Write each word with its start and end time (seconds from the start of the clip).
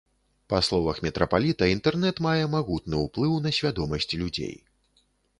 Па 0.51 0.59
словах 0.67 0.99
мітрапаліта, 1.07 1.67
інтэрнэт 1.73 2.21
мае 2.27 2.43
магутны 2.55 3.01
ўплыў 3.01 3.35
на 3.43 3.51
свядомасць 3.57 4.09
людзей. 4.23 4.57